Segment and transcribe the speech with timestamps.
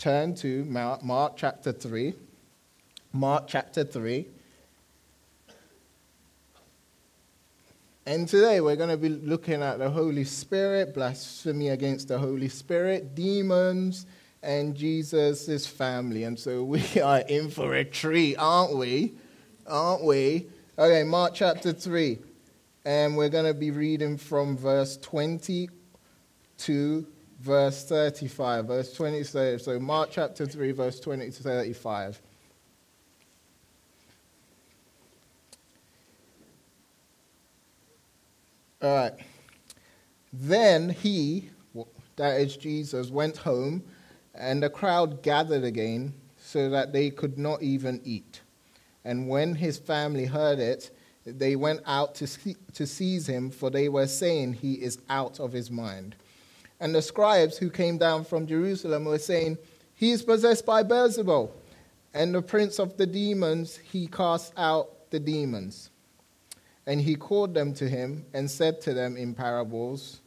[0.00, 2.14] turn to Mark, chapter 3.
[3.12, 4.26] Mark chapter 3.
[8.06, 12.48] And today we're going to be looking at the Holy Spirit, blasphemy against the Holy
[12.48, 14.06] Spirit, demons,
[14.42, 16.24] and Jesus' family.
[16.24, 19.12] And so we are in for a treat, aren't we?
[19.66, 20.46] Aren't we?
[20.78, 22.18] Okay, Mark chapter 3.
[22.86, 25.68] And we're going to be reading from verse 20
[26.56, 27.06] to
[27.40, 28.66] verse 35.
[28.66, 29.24] Verse 20
[29.58, 32.20] so Mark chapter 3, verse 20 to 35.
[38.82, 39.12] All right.
[40.32, 41.50] Then he,
[42.16, 43.82] that is Jesus, went home,
[44.34, 48.40] and the crowd gathered again so that they could not even eat.
[49.04, 50.90] And when his family heard it,
[51.26, 55.40] they went out to, see, to seize him, for they were saying he is out
[55.40, 56.16] of his mind.
[56.80, 59.58] And the scribes who came down from Jerusalem were saying,
[59.94, 61.50] He is possessed by Beelzebul,
[62.14, 65.90] and the prince of the demons, he casts out the demons.
[66.86, 70.20] And he called them to him and said to them in parables,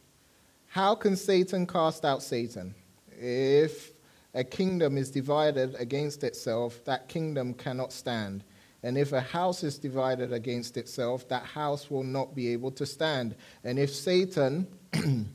[0.68, 2.74] How can Satan cast out Satan?
[3.20, 3.92] If
[4.32, 8.44] a kingdom is divided against itself, that kingdom cannot stand.
[8.82, 12.84] And if a house is divided against itself, that house will not be able to
[12.84, 13.34] stand.
[13.64, 14.66] And if Satan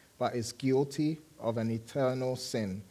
[0.21, 2.83] but is guilty of an eternal sin.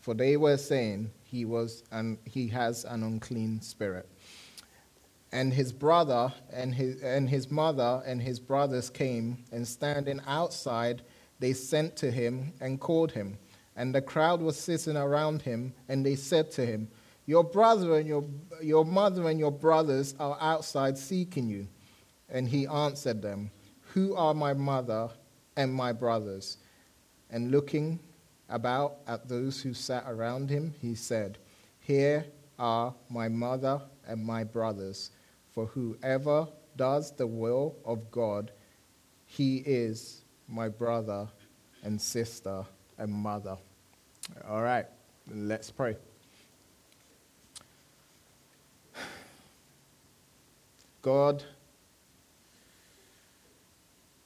[0.00, 4.08] For they were saying he was and he has an unclean spirit
[5.32, 11.02] and his brother and his, and his mother and his brothers came, and standing outside,
[11.38, 13.36] they sent to him and called him.
[13.76, 16.88] And the crowd was sitting around him, and they said to him,
[17.26, 18.24] Your brother and your,
[18.62, 21.68] your mother and your brothers are outside seeking you.
[22.30, 23.50] And he answered them,
[23.92, 25.10] Who are my mother
[25.56, 26.56] and my brothers?
[27.30, 28.00] And looking
[28.48, 31.38] about at those who sat around him, he said,
[31.80, 32.24] Here
[32.58, 35.10] are my mother and my brothers.
[35.52, 38.52] For whoever does the will of God,
[39.26, 41.28] he is my brother
[41.82, 42.64] and sister
[42.96, 43.58] and mother.
[44.48, 44.86] All right,
[45.30, 45.96] let's pray.
[51.02, 51.44] God,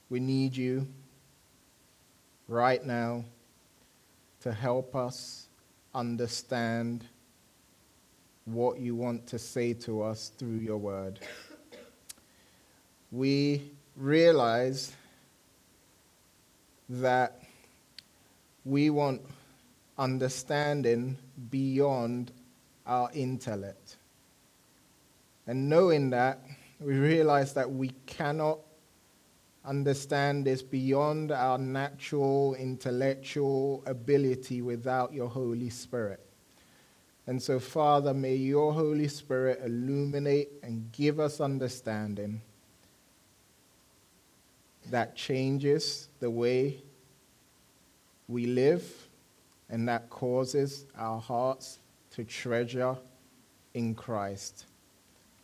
[0.09, 0.87] we need you
[2.53, 3.25] right now
[4.43, 5.49] to help us
[5.95, 7.03] understand
[8.45, 11.19] what you want to say to us through your word.
[13.11, 13.63] We
[13.97, 14.93] realize
[16.91, 17.41] that
[18.65, 19.23] we want
[19.97, 21.17] understanding
[21.51, 22.33] beyond
[22.87, 23.97] our intellect.
[25.47, 26.41] And knowing that,
[26.81, 28.59] we realize that we cannot
[29.65, 36.21] understand this beyond our natural intellectual ability without your Holy Spirit.
[37.27, 42.43] And so, Father, may your Holy Spirit illuminate and give us understanding
[44.91, 46.83] that changes the way
[48.27, 49.09] we live
[49.71, 51.79] and that causes our hearts
[52.11, 52.97] to treasure
[53.75, 54.67] in Christ.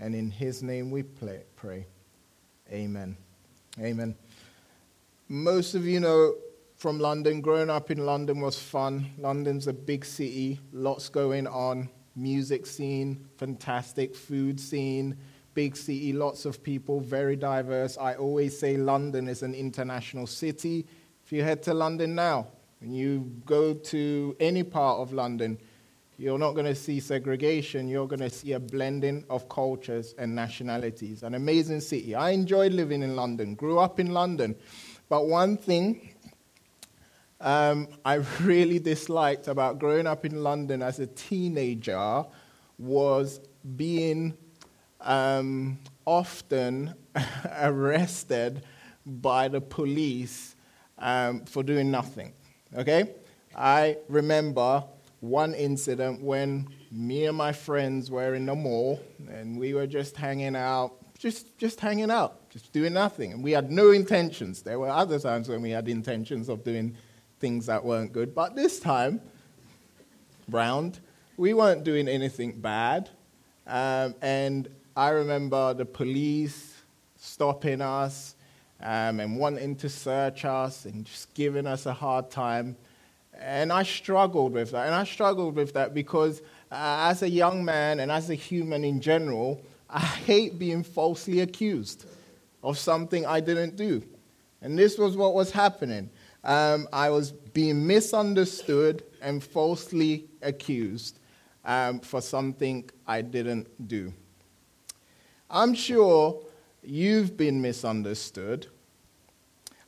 [0.00, 1.86] And in his name we pray.
[2.70, 3.16] Amen.
[3.80, 4.16] Amen.
[5.28, 6.34] Most of you know
[6.78, 7.40] from London.
[7.40, 9.10] Growing up in London was fun.
[9.18, 11.88] London's a big city, lots going on.
[12.16, 14.16] Music scene, fantastic.
[14.16, 15.16] Food scene,
[15.54, 17.96] big city, lots of people, very diverse.
[17.96, 20.84] I always say London is an international city.
[21.24, 22.48] If you head to London now
[22.80, 25.56] and you go to any part of London,
[26.18, 27.86] you're not going to see segregation.
[27.86, 31.22] You're going to see a blending of cultures and nationalities.
[31.22, 32.16] An amazing city.
[32.16, 34.56] I enjoyed living in London, grew up in London.
[35.08, 36.10] But one thing
[37.40, 42.24] um, I really disliked about growing up in London as a teenager
[42.78, 43.40] was
[43.76, 44.36] being
[45.00, 46.94] um, often
[47.60, 48.64] arrested
[49.06, 50.56] by the police
[50.98, 52.32] um, for doing nothing.
[52.76, 53.14] Okay?
[53.54, 54.82] I remember
[55.20, 60.16] one incident when me and my friends were in the mall and we were just
[60.16, 63.32] hanging out, just, just hanging out, just doing nothing.
[63.32, 64.62] And we had no intentions.
[64.62, 66.96] There were other times when we had intentions of doing
[67.40, 68.34] things that weren't good.
[68.34, 69.20] But this time
[70.48, 71.00] round,
[71.36, 73.10] we weren't doing anything bad.
[73.66, 76.74] Um, and I remember the police
[77.16, 78.36] stopping us
[78.80, 82.76] um, and wanting to search us and just giving us a hard time.
[83.38, 84.86] And I struggled with that.
[84.86, 86.40] And I struggled with that because
[86.72, 91.40] uh, as a young man and as a human in general, I hate being falsely
[91.40, 92.04] accused
[92.62, 94.02] of something I didn't do.
[94.60, 96.10] And this was what was happening.
[96.44, 101.18] Um, I was being misunderstood and falsely accused
[101.64, 104.12] um, for something I didn't do.
[105.50, 106.42] I'm sure
[106.82, 108.66] you've been misunderstood.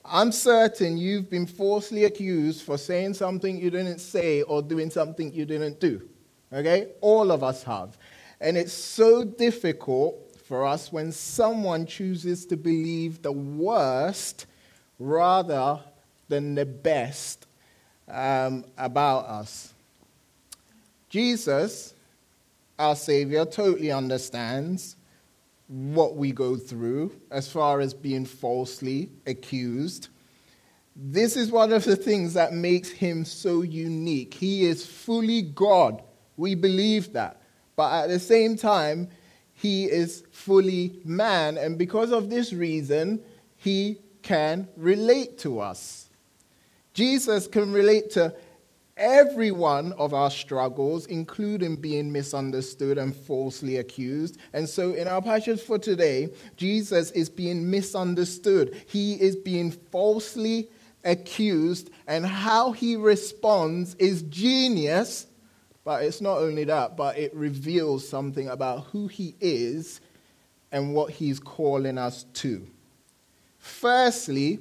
[0.05, 5.33] I'm certain you've been falsely accused for saying something you didn't say or doing something
[5.33, 6.09] you didn't do.
[6.53, 6.89] Okay?
[7.01, 7.97] All of us have.
[8.41, 14.47] And it's so difficult for us when someone chooses to believe the worst
[14.99, 15.81] rather
[16.29, 17.47] than the best
[18.09, 19.75] um, about us.
[21.09, 21.95] Jesus,
[22.79, 24.97] our Savior, totally understands
[25.71, 30.09] what we go through as far as being falsely accused.
[30.97, 34.35] This is one of the things that makes him so unique.
[34.35, 36.03] He is fully God.
[36.37, 37.41] We believe that.
[37.77, 39.11] But at the same time,
[39.55, 41.57] he is fully man.
[41.57, 43.23] And because of this reason,
[43.57, 46.09] he can relate to us.
[46.95, 48.35] Jesus can relate to
[49.01, 54.37] every one of our struggles, including being misunderstood and falsely accused.
[54.53, 58.81] And so, in our passage for today, Jesus is being misunderstood.
[58.87, 60.69] He is being falsely
[61.03, 65.27] accused, and how he responds is genius.
[65.83, 70.01] But it's not only that, but it reveals something about who he is
[70.71, 72.67] and what he's calling us to.
[73.59, 74.61] Firstly,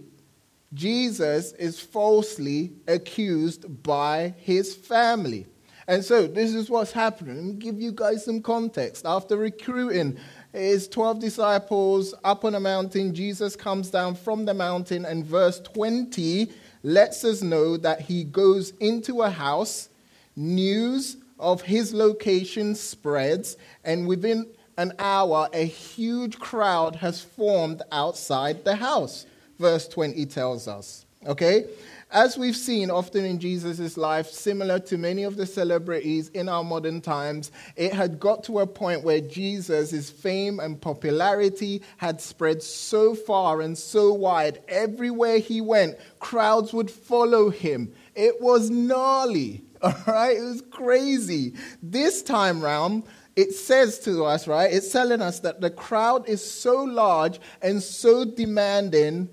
[0.74, 5.48] Jesus is falsely accused by his family.
[5.88, 7.36] And so this is what's happening.
[7.36, 9.08] Let me give you guys some context.
[9.08, 10.20] After recruiting
[10.54, 15.60] his 12 disciples up on a mountain, Jesus comes down from the mountain, and verse
[15.62, 16.52] 20
[16.84, 19.90] lets us know that he goes into a house.
[20.36, 24.46] News of his location spreads, and within
[24.78, 29.26] an hour, a huge crowd has formed outside the house
[29.60, 31.06] verse 20 tells us.
[31.28, 31.66] Okay?
[32.12, 36.64] As we've seen often in Jesus' life, similar to many of the celebrities in our
[36.64, 42.64] modern times, it had got to a point where Jesus' fame and popularity had spread
[42.64, 44.60] so far and so wide.
[44.68, 47.94] Everywhere he went, crowds would follow him.
[48.16, 50.36] It was gnarly, all right?
[50.36, 51.54] It was crazy.
[51.84, 53.04] This time round,
[53.36, 54.74] it says to us, right?
[54.74, 59.30] It's telling us that the crowd is so large and so demanding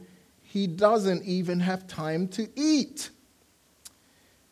[0.56, 3.10] he doesn't even have time to eat.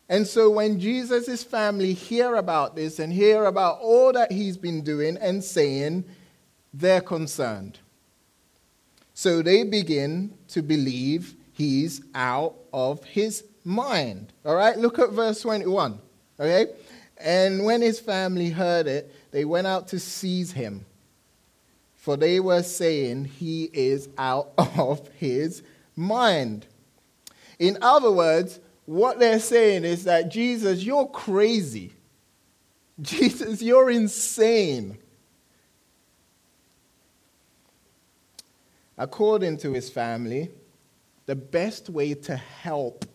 [0.07, 4.83] And so when Jesus' family hear about this and hear about all that he's been
[4.83, 6.05] doing and saying,
[6.71, 7.79] they're concerned.
[9.15, 14.31] So they begin to believe he's out of his mind.
[14.45, 15.99] All right, look at verse 21.
[16.39, 16.67] Okay?
[17.17, 20.85] And when his family heard it, they went out to seize him.
[21.95, 25.63] For they were saying he is out of his
[25.95, 26.65] mind.
[27.59, 31.93] In other words, what they're saying is that Jesus, you're crazy.
[33.01, 34.97] Jesus, you're insane.
[38.97, 40.51] According to his family,
[41.25, 43.05] the best way to help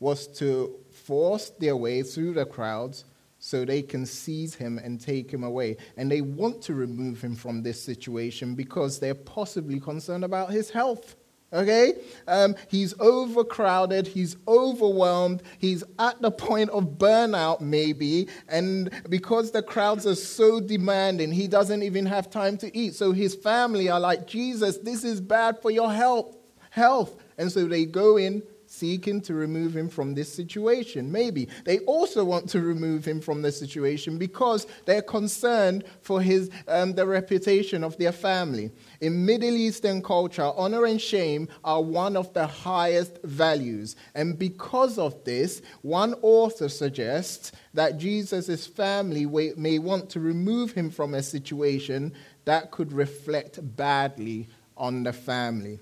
[0.00, 3.04] was to force their way through the crowds
[3.38, 5.76] so they can seize him and take him away.
[5.96, 10.70] And they want to remove him from this situation because they're possibly concerned about his
[10.70, 11.16] health.
[11.54, 11.94] Okay?
[12.26, 19.62] Um, he's overcrowded, he's overwhelmed, he's at the point of burnout, maybe, and because the
[19.62, 22.94] crowds are so demanding, he doesn't even have time to eat.
[22.94, 26.36] So his family are like, Jesus, this is bad for your health.
[26.70, 27.16] Health.
[27.38, 28.42] And so they go in
[28.84, 31.10] seeking to remove him from this situation.
[31.10, 31.48] Maybe.
[31.64, 36.92] They also want to remove him from the situation because they're concerned for his, um,
[36.92, 38.70] the reputation of their family.
[39.00, 43.96] In Middle Eastern culture, honor and shame are one of the highest values.
[44.14, 49.24] And because of this, one author suggests that Jesus' family
[49.56, 52.12] may want to remove him from a situation
[52.44, 55.80] that could reflect badly on the family.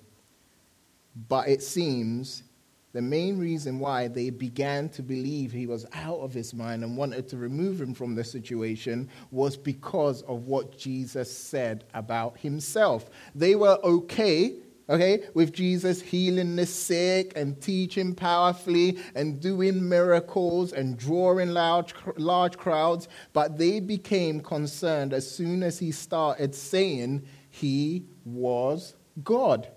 [1.29, 2.45] But it seems
[2.93, 6.97] the main reason why they began to believe he was out of his mind and
[6.97, 13.09] wanted to remove him from the situation was because of what Jesus said about himself.
[13.35, 14.57] They were okay
[14.89, 21.95] okay, with Jesus healing the sick and teaching powerfully and doing miracles and drawing large,
[22.17, 29.69] large crowds, but they became concerned as soon as he started saying he was God.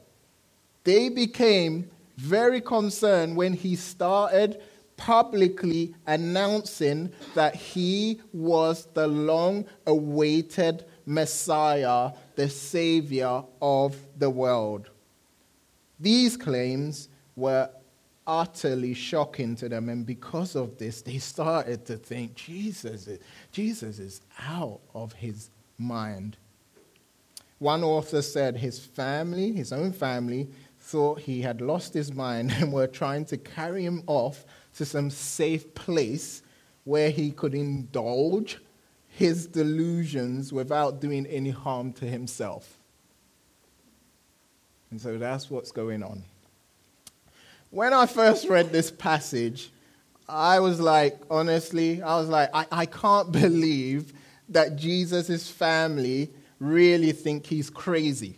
[0.84, 4.62] They became very concerned when he started
[4.98, 14.90] publicly announcing that he was the long awaited Messiah, the Savior of the world.
[16.00, 17.70] These claims were
[18.28, 23.20] utterly shocking to them, and because of this, they started to think Jesus is,
[23.52, 26.38] Jesus is out of his mind.
[27.60, 30.50] One author said his family, his own family,
[30.86, 34.46] thought he had lost his mind and were trying to carry him off
[34.78, 36.44] to some safe place
[36.84, 38.60] where he could indulge
[39.08, 42.78] his delusions without doing any harm to himself.
[44.92, 46.24] And so that's what's going on.
[47.72, 49.72] When I first read this passage,
[50.30, 54.14] I was like, honestly, I was like, I, I can't believe
[54.50, 58.38] that Jesus' family really think he's crazy.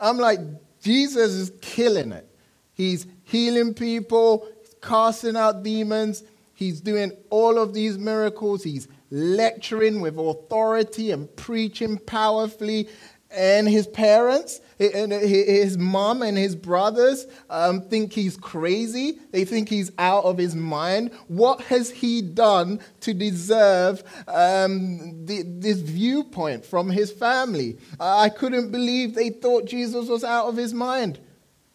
[0.00, 0.40] I'm like,
[0.82, 2.28] Jesus is killing it.
[2.74, 4.48] He's healing people,
[4.82, 6.24] casting out demons,
[6.54, 12.88] he's doing all of these miracles, he's lecturing with authority and preaching powerfully.
[13.34, 19.18] And his parents, and his mom and his brothers um, think he's crazy.
[19.30, 21.12] They think he's out of his mind.
[21.28, 27.78] What has he done to deserve um, this viewpoint from his family?
[27.98, 31.18] I couldn't believe they thought Jesus was out of his mind.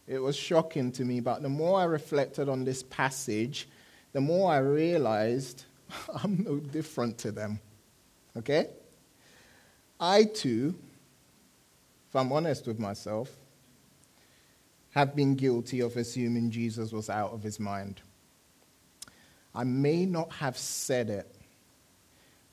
[0.07, 3.67] It was shocking to me, but the more I reflected on this passage,
[4.13, 5.65] the more I realized
[6.23, 7.59] I'm no different to them.
[8.37, 8.67] Okay?
[9.99, 10.75] I too,
[12.17, 13.31] I'm honest with myself,
[14.91, 18.01] have been guilty of assuming Jesus was out of his mind.
[19.53, 21.35] I may not have said it,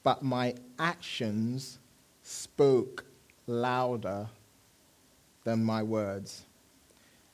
[0.02, 1.78] but my actions
[2.22, 3.04] spoke
[3.46, 4.28] louder
[5.44, 6.44] than my words.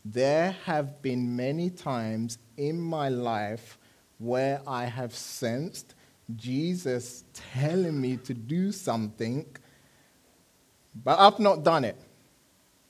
[0.05, 3.79] There have been many times in my life
[4.19, 5.95] where I have sensed
[6.37, 9.47] Jesus telling me to do something,
[11.05, 11.97] but I've not done it.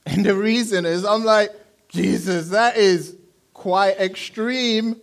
[0.06, 1.50] And the reason is I'm like,
[1.88, 3.16] Jesus, that is
[3.54, 5.00] quite extreme.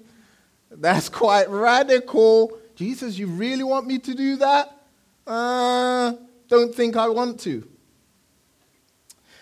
[0.71, 2.57] That's quite radical.
[2.75, 4.77] Jesus, you really want me to do that?
[5.25, 6.13] Uh,
[6.47, 7.67] don't think I want to.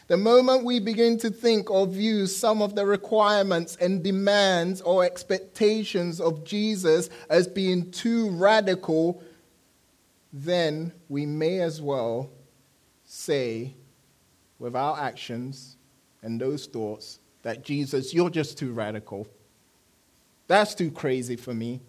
[0.07, 5.03] The moment we begin to think or view some of the requirements and demands or
[5.03, 9.24] expectations of Jesus as being too radical,
[10.31, 12.29] then we may as well
[13.03, 13.74] say,
[14.59, 15.77] with our actions
[16.21, 19.27] and those thoughts, that Jesus, you're just too radical.
[20.47, 21.81] That's too crazy for me.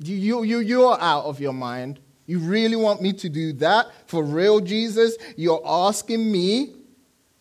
[0.00, 2.00] You, you, you, you're out of your mind.
[2.26, 3.86] You really want me to do that?
[4.06, 5.16] For real, Jesus?
[5.36, 6.74] You're asking me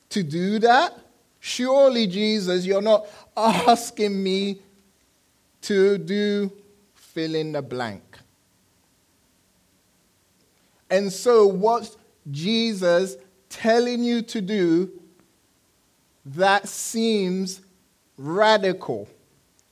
[0.09, 0.97] to do that?
[1.39, 4.61] Surely, Jesus, you're not asking me
[5.61, 6.51] to do
[6.95, 8.03] fill in the blank.
[10.89, 11.97] And so, what's
[12.31, 13.17] Jesus
[13.49, 14.91] telling you to do
[16.25, 17.61] that seems
[18.17, 19.07] radical?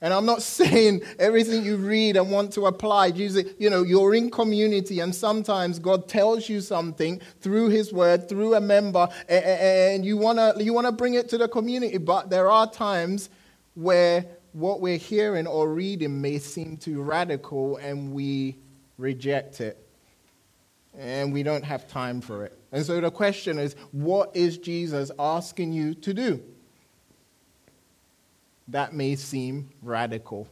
[0.01, 3.11] And I'm not saying everything you read and want to apply.
[3.11, 8.29] Jesus, you know, you're in community, and sometimes God tells you something through His Word,
[8.29, 11.97] through a member, and you wanna you wanna bring it to the community.
[11.97, 13.29] But there are times
[13.73, 18.57] where what we're hearing or reading may seem too radical, and we
[18.97, 19.77] reject it,
[20.97, 22.57] and we don't have time for it.
[22.75, 26.43] And so the question is, what is Jesus asking you to do?
[28.69, 30.47] that may seem radical.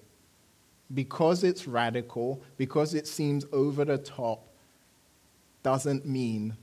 [0.94, 4.48] Because it's radical, because it seems over the top,
[5.64, 6.56] doesn't mean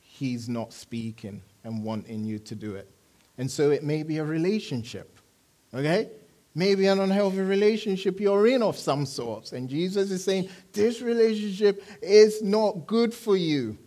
[0.00, 2.88] he's not speaking and wanting you to do it.
[3.38, 5.18] And so it may be a relationship,
[5.74, 6.08] okay?
[6.54, 9.52] Maybe an unhealthy relationship you're in of some sorts.
[9.52, 13.78] And Jesus is saying, this relationship is not good for you.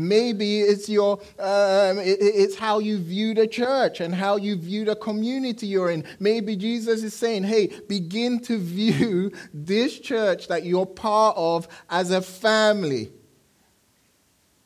[0.00, 4.96] Maybe it's, your, um, it's how you view the church and how you view the
[4.96, 6.04] community you're in.
[6.18, 12.10] Maybe Jesus is saying, hey, begin to view this church that you're part of as
[12.10, 13.12] a family.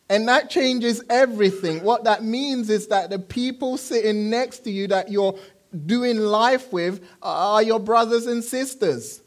[0.08, 1.82] And that changes everything.
[1.82, 5.36] What that means is that the people sitting next to you that you're
[5.86, 9.20] doing life with are your brothers and sisters.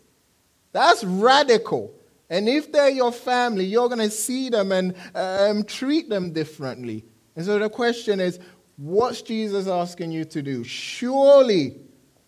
[0.72, 1.97] That's radical.
[2.30, 7.06] And if they're your family, you're going to see them and um, treat them differently.
[7.36, 8.40] And so the question is
[8.78, 10.64] What's Jesus asking you to do?
[10.64, 11.78] Surely,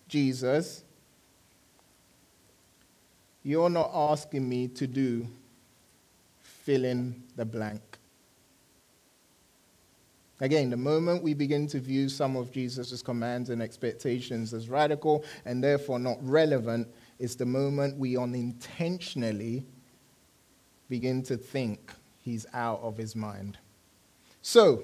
[0.07, 0.83] Jesus,
[3.43, 5.27] you're not asking me to do
[6.39, 7.81] fill in the blank.
[10.41, 15.25] Again, the moment we begin to view some of Jesus' commands and expectations as radical
[15.45, 16.87] and therefore not relevant,
[17.19, 19.65] is the moment we unintentionally
[20.89, 23.57] begin to think he's out of his mind.
[24.41, 24.83] So,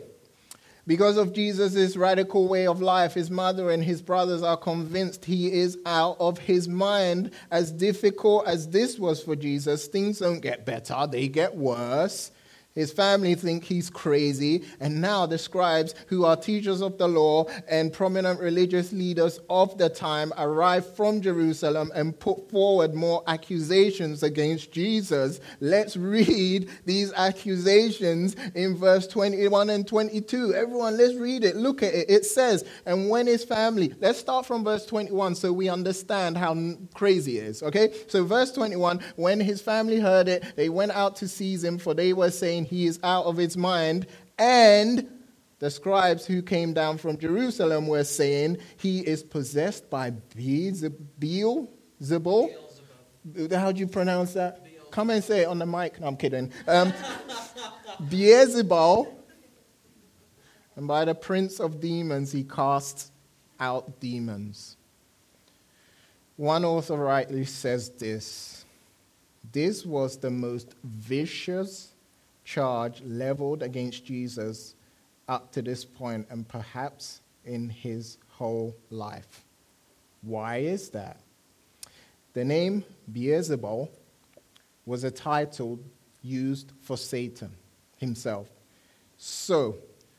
[0.87, 5.51] because of Jesus' radical way of life, his mother and his brothers are convinced he
[5.51, 7.31] is out of his mind.
[7.49, 12.31] As difficult as this was for Jesus, things don't get better, they get worse.
[12.75, 17.45] His family think he's crazy, and now the scribes, who are teachers of the law
[17.69, 24.23] and prominent religious leaders of the time, arrive from Jerusalem and put forward more accusations
[24.23, 25.39] against Jesus.
[25.61, 30.53] Let's read these accusations in verse 21 and 22.
[30.53, 31.55] Everyone, let's read it.
[31.55, 32.09] Look at it.
[32.09, 36.75] It says, And when his family, let's start from verse 21 so we understand how
[36.93, 37.93] crazy it is, okay?
[38.09, 41.93] So, verse 21 when his family heard it, they went out to seize him, for
[41.93, 44.07] they were saying, he is out of his mind.
[44.37, 45.09] And
[45.59, 51.69] the scribes who came down from Jerusalem were saying he is possessed by Beelzebul.
[53.51, 54.65] How do you pronounce that?
[54.91, 55.99] Come and say it on the mic.
[55.99, 56.51] No, I'm kidding.
[56.67, 56.93] Um,
[58.03, 59.13] Beelzebul.
[60.75, 63.11] And by the prince of demons, he casts
[63.59, 64.75] out demons.
[66.35, 68.65] One author rightly says this
[69.51, 71.94] this was the most vicious
[72.45, 74.75] charge leveled against Jesus
[75.27, 79.43] up to this point and perhaps in his whole life.
[80.21, 81.19] Why is that?
[82.33, 83.89] The name Beelzebul
[84.85, 85.79] was a title
[86.21, 87.51] used for Satan
[87.97, 88.47] himself.
[89.17, 89.77] So,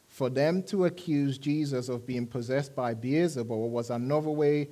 [0.08, 4.68] for them to accuse Jesus of being possessed by Beelzebul was another way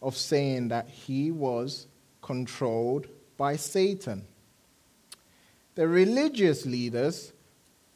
[0.00, 1.86] of saying that he was
[2.22, 4.24] controlled by Satan.
[5.74, 7.32] The religious leaders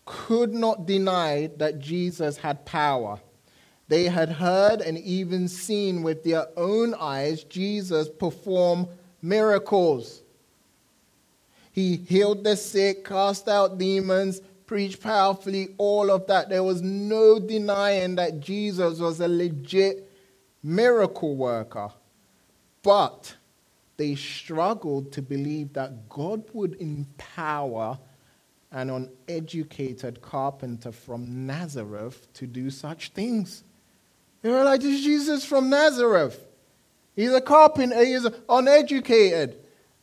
[0.04, 3.21] could not deny that Jesus had power.
[3.88, 8.88] They had heard and even seen with their own eyes Jesus perform
[9.23, 10.23] miracles.
[11.73, 16.49] He healed the sick, cast out demons, preached powerfully, all of that.
[16.49, 20.10] There was no denying that Jesus was a legit
[20.62, 21.91] miracle worker.
[22.82, 23.36] But
[23.99, 27.99] they struggled to believe that God would empower
[28.71, 33.65] an uneducated carpenter from Nazareth to do such things.
[34.41, 36.45] They were like, This Jesus from Nazareth.
[37.17, 39.56] He's a carpenter, he's uneducated.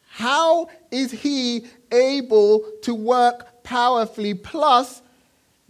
[0.10, 4.34] How is he able to work powerfully?
[4.34, 5.02] Plus,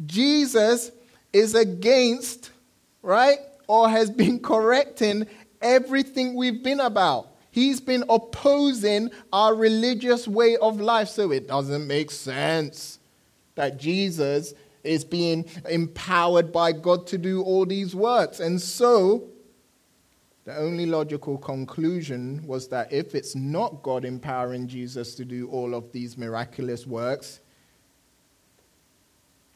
[0.06, 0.92] Jesus
[1.32, 2.52] is against,
[3.04, 5.28] right, or has been correcting
[5.62, 7.35] everything we've been about.
[7.56, 13.00] He's been opposing our religious way of life, so it doesn't make sense
[13.56, 18.42] that Jesus is being empowered by God to do all these works.
[18.42, 19.30] And so,
[20.44, 25.76] the only logical conclusion was that if it's not God empowering Jesus to do all
[25.76, 27.40] of these miraculous works,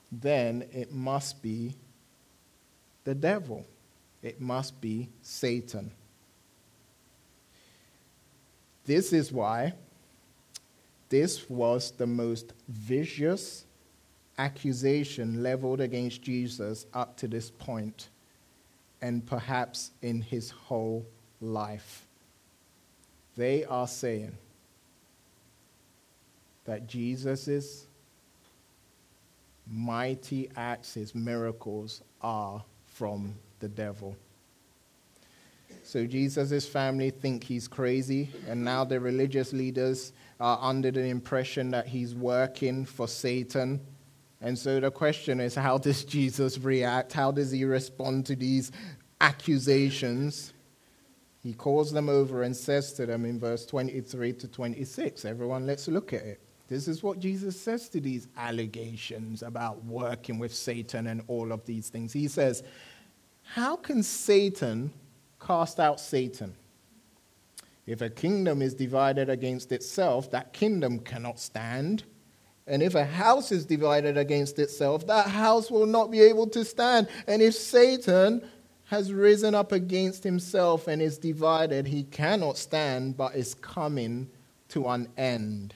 [0.10, 1.76] then it must be
[3.04, 3.68] the devil.
[4.24, 5.92] It must be Satan.
[8.90, 9.76] This is why
[11.10, 13.66] this was the most vicious
[14.40, 18.10] accusation leveled against Jesus up to this point,
[19.00, 21.06] and perhaps in his whole
[21.40, 22.08] life.
[23.38, 24.36] They are saying
[26.66, 27.86] that Jesus'
[29.72, 34.16] mighty acts, his miracles, are from the devil.
[35.90, 41.72] So Jesus' family think he's crazy, and now the religious leaders are under the impression
[41.72, 43.82] that he's working for Satan.
[44.40, 47.12] And so the question is how does Jesus react?
[47.12, 48.72] How does he respond to these
[49.20, 50.54] accusations?
[51.42, 55.26] He calls them over and says to them in verse 23 to 26.
[55.26, 56.40] Everyone, let's look at it.
[56.68, 61.66] This is what Jesus says to these allegations about working with Satan and all of
[61.66, 62.14] these things.
[62.14, 62.62] He says,
[63.42, 64.94] How can Satan
[65.50, 66.54] cast out Satan.
[67.88, 72.04] If a kingdom is divided against itself, that kingdom cannot stand.
[72.68, 76.64] And if a house is divided against itself, that house will not be able to
[76.64, 77.08] stand.
[77.28, 78.48] And if Satan
[78.86, 84.30] has risen up against himself and is divided, he cannot stand, but is coming
[84.68, 85.74] to an end.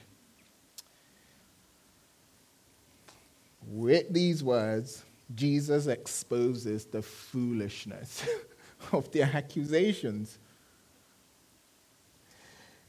[3.66, 5.02] With these words,
[5.34, 8.24] Jesus exposes the foolishness
[8.92, 10.38] of their accusations.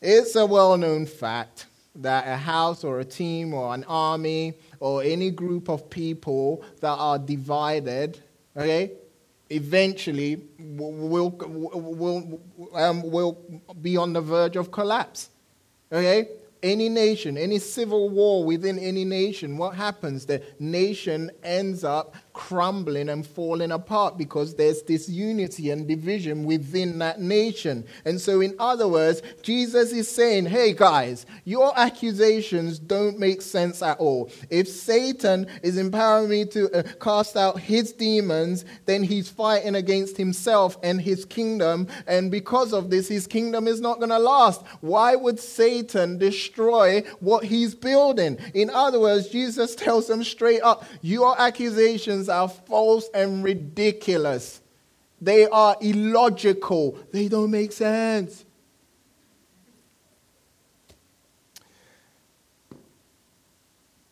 [0.01, 5.01] It's a well known fact that a house or a team or an army or
[5.01, 8.19] any group of people that are divided,
[8.55, 8.91] okay,
[9.49, 12.41] eventually will, will,
[12.73, 15.29] um, will be on the verge of collapse.
[15.91, 16.27] Okay?
[16.65, 20.25] any nation, any civil war within any nation, what happens?
[20.25, 27.19] The nation ends up crumbling and falling apart because there's disunity and division within that
[27.19, 27.85] nation.
[28.03, 33.81] And so, in other words, Jesus is saying, hey guys, your accusations don't make sense
[33.81, 34.29] at all.
[34.49, 40.17] If Satan is empowering me to uh, cast out his demons, then he's fighting against
[40.17, 41.87] himself and his kingdom.
[42.05, 44.61] And because of this, his kingdom is not going to last.
[44.81, 48.37] Why would Satan destroy what he's building?
[48.53, 54.61] In other words, Jesus tells them straight up, your accusations are false and ridiculous.
[55.21, 56.97] They are illogical.
[57.11, 58.45] They don't make sense.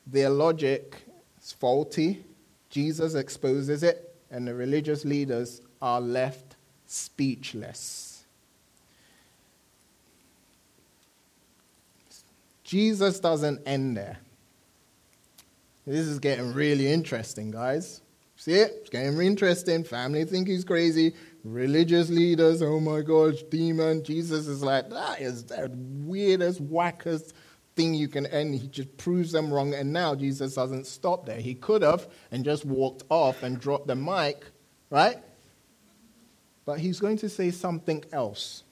[0.06, 0.96] Their logic
[1.42, 2.24] is faulty.
[2.70, 8.24] Jesus exposes it, and the religious leaders are left speechless.
[12.64, 14.20] Jesus doesn't end there.
[15.86, 18.02] This is getting really interesting, guys.
[18.44, 18.74] See it?
[18.82, 19.86] It's getting interesting.
[19.86, 21.14] Family think he's crazy.
[21.46, 24.04] Religious leaders, oh my gosh, demon.
[24.04, 27.32] Jesus is like, that is the weirdest, wackest
[27.78, 28.56] thing you can end.
[28.56, 29.74] He just proves them wrong.
[29.74, 31.40] And now Jesus doesn't stop there.
[31.40, 34.44] He could have and just walked off and dropped the mic,
[34.90, 35.20] right?
[36.66, 38.64] But he's going to say something else.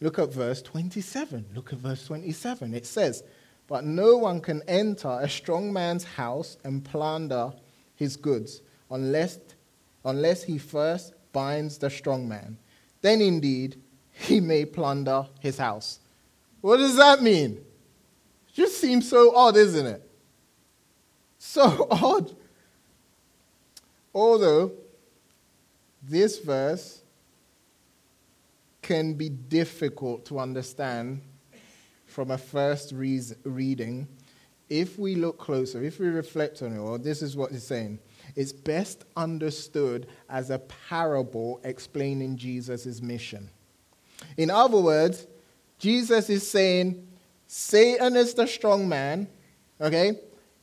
[0.00, 1.50] Look at verse 27.
[1.54, 2.74] Look at verse 27.
[2.74, 3.22] It says,
[3.68, 7.52] But no one can enter a strong man's house and plunder
[7.94, 8.60] his goods
[8.92, 9.40] unless,
[10.04, 12.58] unless he first binds the strong man.
[13.00, 13.80] Then indeed
[14.12, 15.98] he may plunder his house.
[16.60, 17.52] What does that mean?
[18.48, 20.08] It just seems so odd, isn't it?
[21.38, 22.36] So odd.
[24.14, 24.72] Although
[26.02, 27.00] this verse
[28.82, 31.22] can be difficult to understand
[32.06, 34.06] from a first reading,
[34.68, 37.98] if we look closer, if we reflect on it, well, this is what it's saying
[38.34, 43.48] is best understood as a parable explaining Jesus' mission.
[44.36, 45.26] In other words,
[45.78, 47.06] Jesus is saying
[47.46, 49.28] Satan is the strong man,
[49.80, 50.18] okay?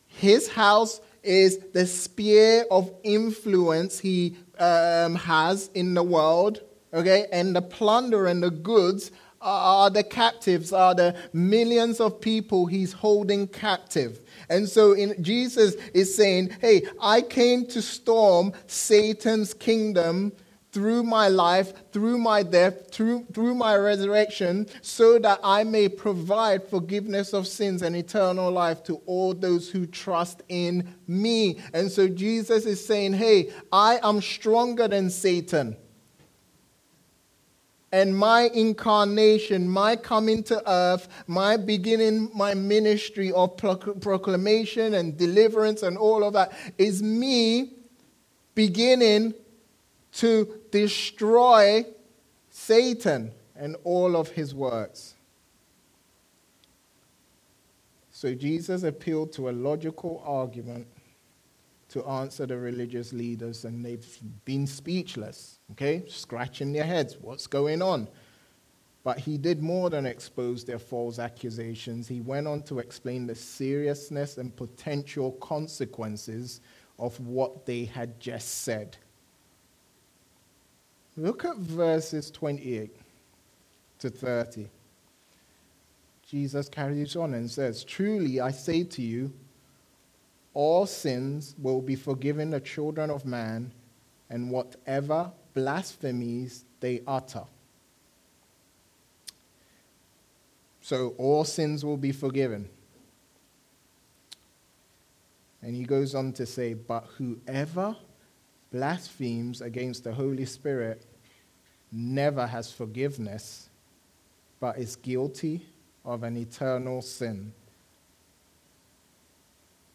[0.07, 6.61] His house is the sphere of influence he um, has in the world,
[6.93, 7.27] okay?
[7.31, 12.91] And the plunder and the goods are the captives, are the millions of people he's
[12.91, 14.19] holding captive.
[14.49, 20.33] And so in, Jesus is saying, Hey, I came to storm Satan's kingdom
[20.71, 26.67] through my life, through my death, through, through my resurrection, so that I may provide
[26.67, 31.59] forgiveness of sins and eternal life to all those who trust in me.
[31.73, 35.75] And so Jesus is saying, Hey, I am stronger than Satan
[37.91, 45.83] and my incarnation, my coming to earth, my beginning my ministry of proclamation and deliverance
[45.83, 47.73] and all of that is me
[48.53, 49.33] beginning
[50.11, 51.85] to destroy
[52.49, 55.15] Satan and all of his works.
[58.11, 60.87] So Jesus appealed to a logical argument
[61.89, 64.07] to answer the religious leaders, and they've
[64.45, 67.17] been speechless, okay, scratching their heads.
[67.19, 68.07] What's going on?
[69.03, 72.07] But he did more than expose their false accusations.
[72.07, 76.61] He went on to explain the seriousness and potential consequences
[76.99, 78.97] of what they had just said.
[81.17, 82.95] Look at verses 28
[83.99, 84.67] to 30.
[86.29, 89.33] Jesus carries on and says, Truly I say to you,
[90.53, 93.71] all sins will be forgiven the children of man
[94.29, 97.43] and whatever blasphemies they utter.
[100.81, 102.69] So all sins will be forgiven.
[105.61, 107.95] And he goes on to say, But whoever
[108.71, 111.05] blasphemes against the Holy Spirit
[111.91, 113.69] never has forgiveness,
[114.59, 115.65] but is guilty
[116.05, 117.51] of an eternal sin.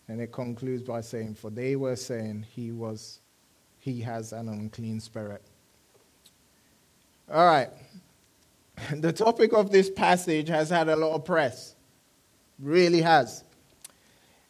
[0.08, 3.20] And it concludes by saying, For they were saying he was
[3.78, 5.42] he has an unclean spirit.
[7.30, 7.68] All right.
[8.92, 11.76] The topic of this passage has had a lot of press.
[12.58, 13.44] Really has.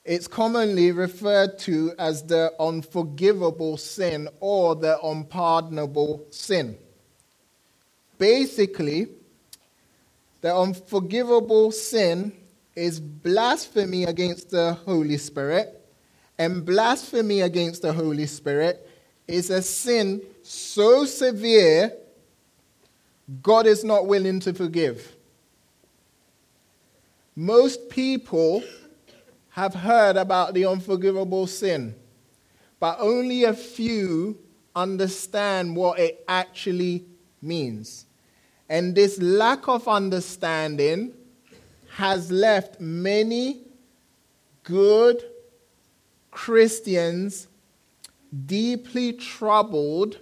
[0.05, 6.79] It's commonly referred to as the unforgivable sin or the unpardonable sin.
[8.17, 9.09] Basically,
[10.40, 12.33] the unforgivable sin
[12.75, 15.81] is blasphemy against the Holy Spirit,
[16.39, 18.89] and blasphemy against the Holy Spirit
[19.27, 21.93] is a sin so severe
[23.43, 25.17] God is not willing to forgive.
[27.35, 28.63] Most people
[29.51, 31.95] have heard about the unforgivable sin,
[32.79, 34.39] but only a few
[34.77, 37.05] understand what it actually
[37.41, 38.07] means.
[38.69, 41.15] And this lack of understanding
[41.95, 43.61] has left many
[44.65, 45.23] good
[46.33, 47.47] Christians
[48.47, 50.19] deeply troubled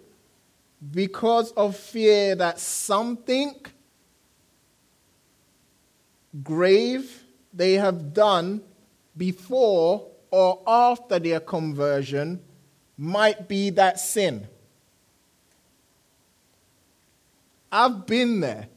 [0.91, 3.55] because of fear that something
[6.43, 8.61] grave they have done
[9.17, 12.39] before or after their conversion
[12.99, 14.47] might be that sin.
[17.71, 18.69] I've been there.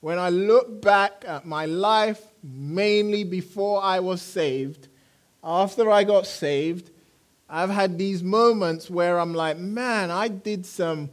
[0.00, 4.88] When I look back at my life, mainly before I was saved,
[5.44, 6.90] after I got saved,
[7.48, 11.10] I've had these moments where I'm like, man, I did some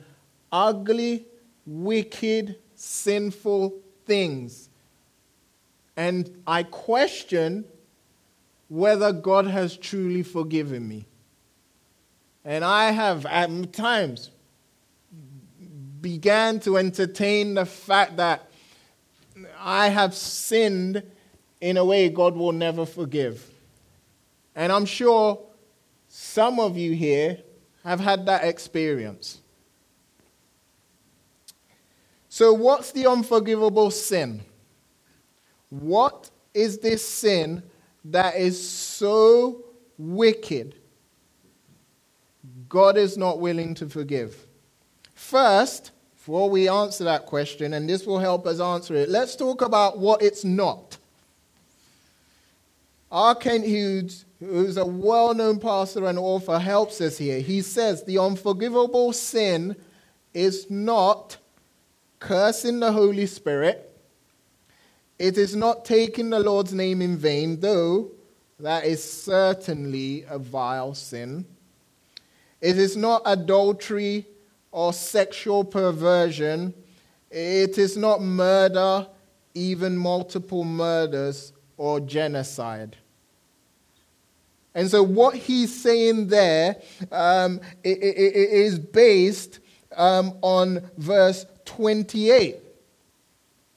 [0.51, 1.25] ugly,
[1.65, 3.73] wicked, sinful
[4.05, 4.69] things.
[5.97, 7.65] And I question
[8.69, 11.07] whether God has truly forgiven me.
[12.45, 14.29] And I have at times
[16.01, 18.46] began to entertain the fact that
[19.59, 21.03] I have sinned
[21.61, 23.49] in a way God will never forgive.
[24.55, 25.39] And I'm sure
[26.07, 27.39] some of you here
[27.83, 29.39] have had that experience.
[32.29, 34.41] So, what's the unforgivable sin?
[35.69, 37.63] What is this sin
[38.05, 39.63] that is so
[39.97, 40.75] wicked
[42.69, 44.45] God is not willing to forgive?
[45.13, 45.91] First,
[46.27, 49.97] before we answer that question, and this will help us answer it, let's talk about
[49.97, 50.97] what it's not.
[53.09, 53.33] R.
[53.33, 57.39] Kent Hughes, who's a well known pastor and author, helps us here.
[57.39, 59.77] He says the unforgivable sin
[60.33, 61.37] is not
[62.19, 63.89] cursing the Holy Spirit,
[65.17, 68.11] it is not taking the Lord's name in vain, though
[68.59, 71.45] that is certainly a vile sin.
[72.59, 74.25] It is not adultery
[74.71, 76.73] or sexual perversion.
[77.29, 79.07] It is not murder,
[79.53, 82.95] even multiple murders or genocide.
[84.73, 86.77] And so, what he's saying there
[87.11, 89.59] um, is based
[89.95, 92.57] um, on verse 28.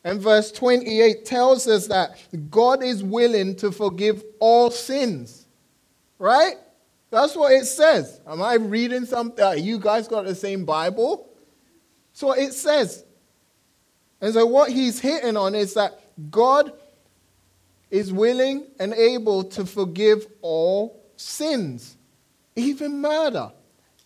[0.05, 2.19] And verse 28 tells us that
[2.51, 5.47] God is willing to forgive all sins.
[6.19, 6.57] Right?
[7.11, 8.21] That's what it says.
[8.27, 9.45] Am I reading something?
[9.45, 11.29] Uh, you guys got the same Bible?
[12.13, 13.05] So it says.
[14.21, 16.73] And so what he's hitting on is that God
[17.91, 21.97] is willing and able to forgive all sins,
[22.55, 23.51] even murder.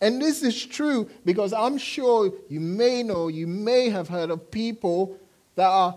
[0.01, 4.49] And this is true because I'm sure you may know, you may have heard of
[4.49, 5.17] people
[5.55, 5.95] that are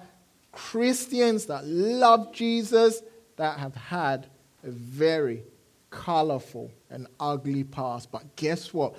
[0.53, 3.03] Christians that love Jesus
[3.37, 4.27] that have had
[4.65, 5.43] a very
[5.91, 8.11] colorful and ugly past.
[8.11, 8.95] But guess what?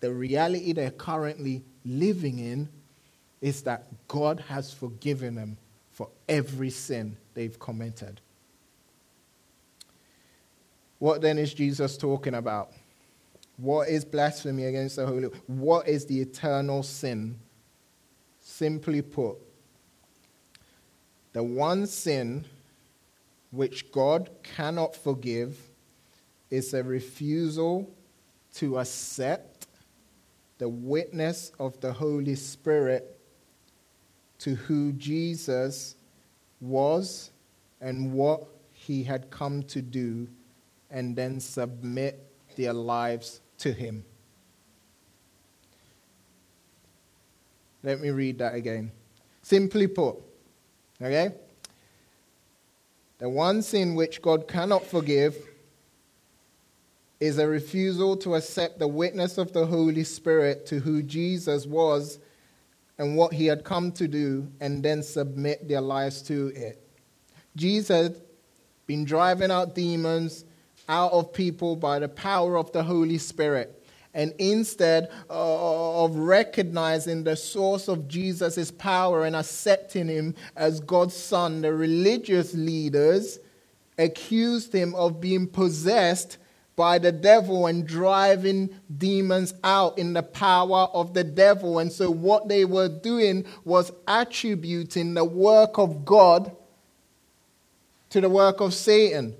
[0.00, 2.68] The reality they're currently living in
[3.40, 5.58] is that God has forgiven them
[5.92, 8.20] for every sin they've committed.
[10.98, 12.72] What then is Jesus talking about?
[13.56, 15.28] What is blasphemy against the Holy?
[15.46, 17.38] What is the eternal sin?
[18.40, 19.36] Simply put,
[21.32, 22.44] the one sin
[23.50, 25.58] which God cannot forgive
[26.54, 27.92] is a refusal
[28.54, 29.66] to accept
[30.58, 33.18] the witness of the Holy Spirit
[34.38, 35.96] to who Jesus
[36.60, 37.32] was
[37.80, 40.28] and what he had come to do,
[40.90, 42.24] and then submit
[42.56, 44.04] their lives to him.
[47.82, 48.92] Let me read that again.
[49.42, 50.16] Simply put,
[51.02, 51.32] okay?
[53.18, 55.36] The one sin which God cannot forgive
[57.20, 62.18] is a refusal to accept the witness of the Holy Spirit to who Jesus was
[62.98, 66.80] and what he had come to do, and then submit their lives to it.
[67.56, 68.22] Jesus had
[68.86, 70.44] been driving out demons
[70.88, 73.80] out of people by the power of the Holy Spirit.
[74.12, 81.16] And instead uh, of recognizing the source of Jesus' power and accepting him as God's
[81.16, 83.40] son, the religious leaders
[83.98, 86.38] accused him of being possessed
[86.76, 91.78] by the devil and driving demons out in the power of the devil.
[91.78, 96.54] And so, what they were doing was attributing the work of God
[98.10, 99.36] to the work of Satan.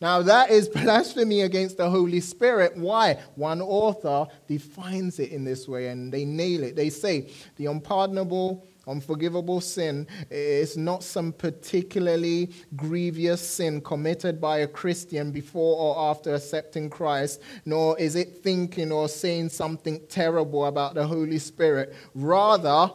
[0.00, 2.76] Now, that is blasphemy against the Holy Spirit.
[2.76, 3.18] Why?
[3.36, 6.76] One author defines it in this way and they nail it.
[6.76, 14.66] They say the unpardonable Unforgivable sin is not some particularly grievous sin committed by a
[14.66, 20.94] Christian before or after accepting Christ, nor is it thinking or saying something terrible about
[20.94, 21.94] the Holy Spirit.
[22.14, 22.90] Rather,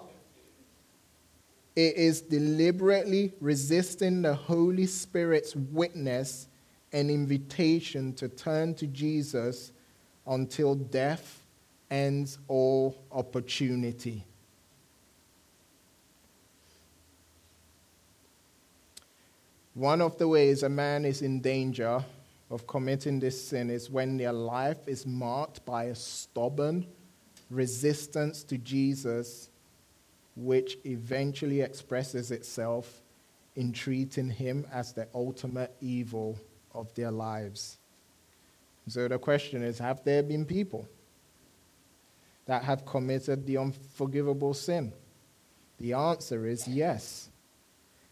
[1.77, 6.47] it is deliberately resisting the Holy Spirit's witness
[6.91, 9.71] and invitation to turn to Jesus
[10.25, 11.45] until death
[11.89, 14.26] ends all opportunity.
[19.77, 22.03] One of the ways a man is in danger
[22.49, 26.87] of committing this sin is when their life is marked by a stubborn
[27.51, 29.51] resistance to Jesus,
[30.35, 33.03] which eventually expresses itself
[33.55, 36.39] in treating him as the ultimate evil
[36.73, 37.77] of their lives.
[38.87, 40.87] So the question is have there been people
[42.47, 44.91] that have committed the unforgivable sin?
[45.79, 47.29] The answer is yes.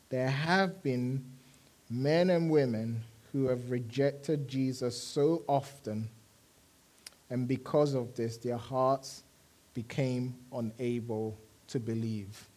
[0.09, 1.25] There have been
[1.89, 6.09] men and women who have rejected Jesus so often,
[7.29, 9.23] and because of this, their hearts
[9.73, 12.47] became unable to believe.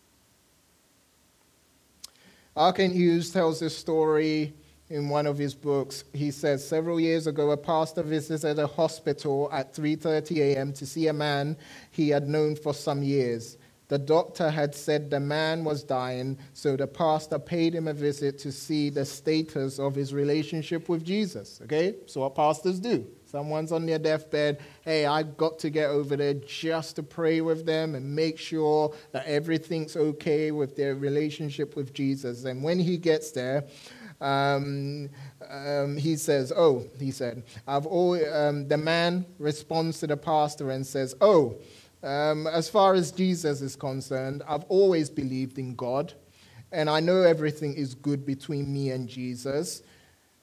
[2.56, 4.52] Kent Hughes tells this story
[4.90, 6.04] in one of his books.
[6.12, 10.72] He says several years ago, a pastor visited a hospital at 3:30 a.m.
[10.72, 11.56] to see a man
[11.90, 13.58] he had known for some years.
[13.88, 18.38] The doctor had said the man was dying, so the pastor paid him a visit
[18.40, 21.60] to see the status of his relationship with Jesus.
[21.64, 21.96] Okay?
[22.06, 23.06] So, what pastors do.
[23.24, 24.60] Someone's on their deathbed.
[24.82, 28.94] Hey, I've got to get over there just to pray with them and make sure
[29.12, 32.44] that everything's okay with their relationship with Jesus.
[32.44, 33.66] And when he gets there,
[34.20, 35.10] um,
[35.48, 40.70] um, he says, Oh, he said, I've always, um, the man responds to the pastor
[40.70, 41.56] and says, Oh,
[42.02, 46.12] um, as far as Jesus is concerned, I've always believed in God,
[46.72, 49.82] and I know everything is good between me and Jesus.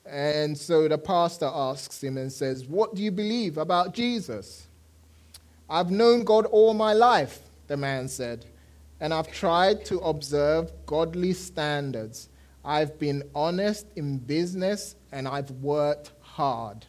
[0.06, 4.68] And so the pastor asks him and says, What do you believe about Jesus?
[5.70, 8.46] I've known God all my life, the man said,
[9.00, 12.30] and I've tried to observe godly standards.
[12.64, 16.86] I've been honest in business and I've worked hard.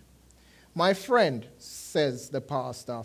[0.74, 3.02] My friend, says the pastor,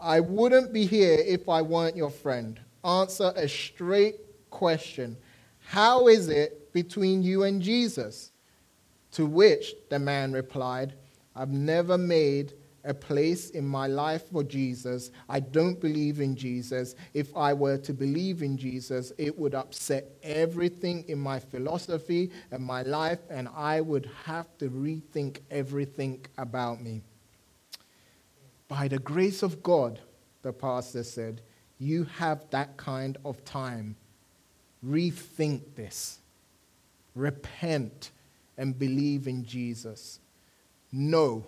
[0.00, 2.60] I wouldn't be here if I weren't your friend.
[2.84, 4.16] Answer a straight
[4.50, 5.16] question
[5.58, 8.32] How is it between you and Jesus?
[9.12, 10.94] To which the man replied,
[11.34, 12.52] I've never made
[12.84, 15.10] a place in my life for Jesus.
[15.28, 16.94] I don't believe in Jesus.
[17.14, 22.62] If I were to believe in Jesus, it would upset everything in my philosophy and
[22.62, 27.02] my life, and I would have to rethink everything about me.
[28.68, 30.00] By the grace of God,
[30.42, 31.40] the pastor said,
[31.78, 33.96] you have that kind of time.
[34.84, 36.20] Rethink this.
[37.14, 38.12] Repent
[38.56, 40.20] and believe in Jesus.
[40.92, 41.44] No,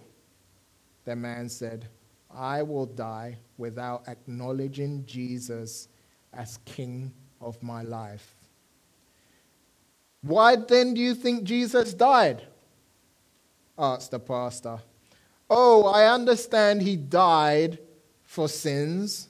[1.04, 1.88] the man said,
[2.30, 5.88] I will die without acknowledging Jesus
[6.32, 8.34] as King of my life.
[10.20, 12.42] Why then do you think Jesus died?
[13.78, 14.80] asked the pastor.
[15.50, 17.78] Oh, I understand he died
[18.24, 19.28] for sins.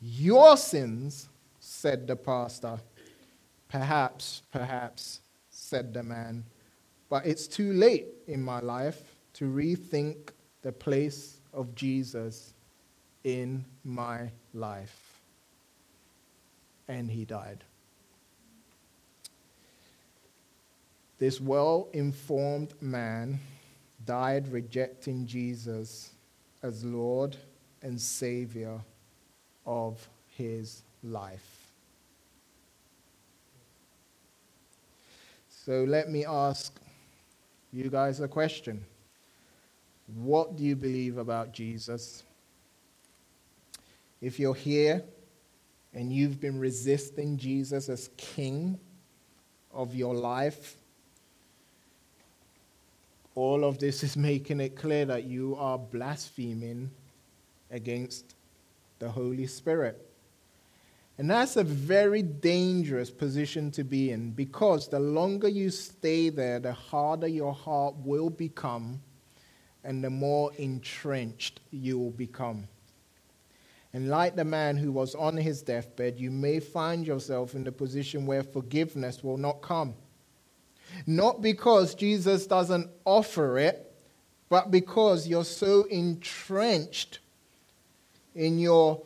[0.00, 2.78] Your sins, said the pastor.
[3.68, 6.44] Perhaps, perhaps, said the man.
[7.08, 9.00] But it's too late in my life
[9.34, 10.30] to rethink
[10.62, 12.52] the place of Jesus
[13.24, 15.20] in my life.
[16.86, 17.64] And he died.
[21.18, 23.40] This well informed man
[24.08, 26.12] died rejecting Jesus
[26.62, 27.36] as Lord
[27.82, 28.80] and Savior
[29.66, 31.74] of his life.
[35.50, 36.72] So let me ask
[37.70, 38.82] you guys a question.
[40.16, 42.22] What do you believe about Jesus?
[44.22, 45.04] If you're here
[45.92, 48.80] and you've been resisting Jesus as King
[49.70, 50.77] of your life,
[53.38, 56.90] all of this is making it clear that you are blaspheming
[57.70, 58.34] against
[58.98, 60.04] the Holy Spirit.
[61.18, 66.60] And that's a very dangerous position to be in because the longer you stay there,
[66.60, 69.00] the harder your heart will become
[69.84, 72.68] and the more entrenched you will become.
[73.92, 77.72] And like the man who was on his deathbed, you may find yourself in the
[77.72, 79.94] position where forgiveness will not come.
[81.06, 83.94] Not because Jesus doesn't offer it,
[84.48, 87.18] but because you're so entrenched
[88.34, 89.02] in your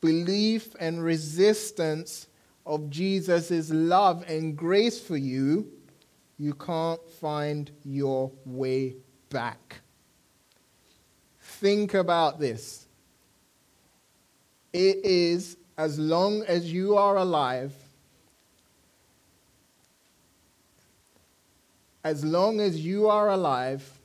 [0.00, 2.26] belief and resistance
[2.66, 5.70] of Jesus' love and grace for you,
[6.38, 8.96] you can't find your way
[9.30, 9.80] back.
[11.40, 12.86] Think about this.
[14.72, 17.72] It is as long as you are alive,
[22.04, 23.98] as long as you are alive,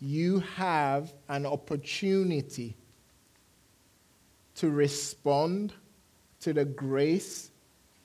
[0.00, 2.74] you have an opportunity
[4.54, 5.74] to respond
[6.40, 7.50] to the grace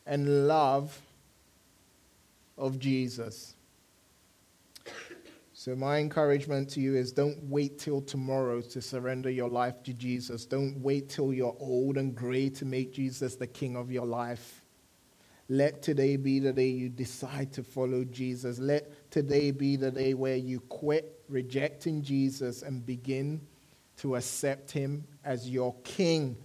[0.05, 0.99] and love
[2.57, 3.55] of Jesus.
[5.53, 9.93] So, my encouragement to you is don't wait till tomorrow to surrender your life to
[9.93, 10.45] Jesus.
[10.45, 14.63] Don't wait till you're old and gray to make Jesus the king of your life.
[15.49, 18.59] Let today be the day you decide to follow Jesus.
[18.59, 23.39] Let today be the day where you quit rejecting Jesus and begin
[23.97, 26.35] to accept him as your king,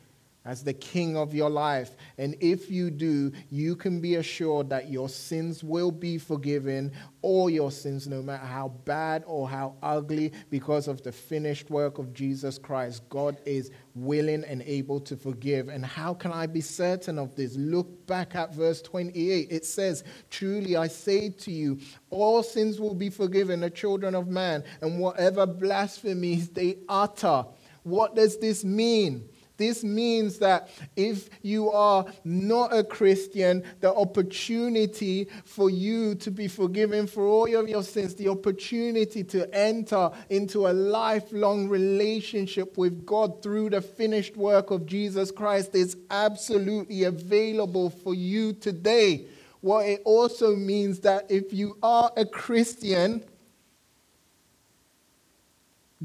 [0.48, 1.94] as the king of your life.
[2.16, 6.90] And if you do, you can be assured that your sins will be forgiven,
[7.20, 11.98] all your sins, no matter how bad or how ugly, because of the finished work
[11.98, 13.02] of Jesus Christ.
[13.10, 15.68] God is willing and able to forgive.
[15.68, 17.54] And how can I be certain of this?
[17.54, 19.48] Look back at verse 28.
[19.50, 21.78] It says, Truly I say to you,
[22.08, 27.44] all sins will be forgiven the children of man, and whatever blasphemies they utter.
[27.82, 29.28] What does this mean?
[29.58, 36.46] This means that if you are not a Christian, the opportunity for you to be
[36.46, 43.04] forgiven for all of your sins, the opportunity to enter into a lifelong relationship with
[43.04, 49.26] God through the finished work of Jesus Christ is absolutely available for you today.
[49.60, 53.24] What it also means that if you are a Christian,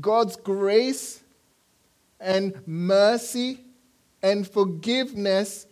[0.02, 1.23] God's grace
[2.24, 3.60] and mercy
[4.22, 5.68] and forgiveness